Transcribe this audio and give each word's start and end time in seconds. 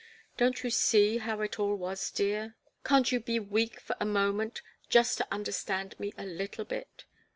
Don't 0.35 0.63
you 0.63 0.71
see 0.71 1.19
how 1.19 1.41
it 1.41 1.59
all 1.59 1.75
was, 1.75 2.09
dear? 2.09 2.55
Can't 2.83 3.11
you 3.11 3.19
be 3.19 3.39
weak 3.39 3.79
for 3.79 3.95
a 3.99 4.03
moment, 4.03 4.63
just 4.89 5.19
to 5.19 5.27
understand 5.31 5.93
me 5.99 6.11
a 6.17 6.25
little 6.25 6.65
bit? 6.65 7.05